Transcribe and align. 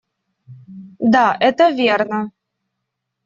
Да, 0.99 1.37
это 1.39 1.69
верно. 1.69 2.31